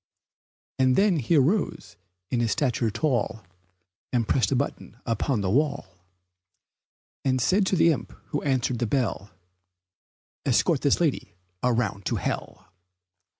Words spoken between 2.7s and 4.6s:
tall, And pressed a